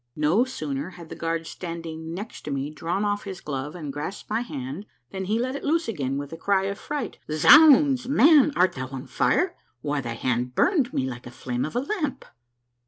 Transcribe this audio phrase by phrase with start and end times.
[0.15, 4.41] No sooner had the guard standing next me drawn off his glove and grasped my
[4.41, 8.09] hand, than he let it loose again with a cry of fright." Zounds!
[8.09, 9.55] Man, art thou on fire?
[9.81, 12.25] Why, thy hand burned me like the flame of a lamp